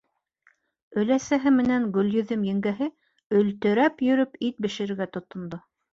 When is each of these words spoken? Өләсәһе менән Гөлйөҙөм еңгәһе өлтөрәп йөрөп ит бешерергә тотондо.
Өләсәһе 1.01 1.51
менән 1.57 1.85
Гөлйөҙөм 1.97 2.47
еңгәһе 2.49 2.87
өлтөрәп 3.41 4.03
йөрөп 4.09 4.45
ит 4.49 4.65
бешерергә 4.67 5.09
тотондо. 5.19 5.63